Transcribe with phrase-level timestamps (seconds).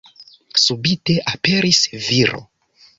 [0.61, 2.45] Subite aperis viro.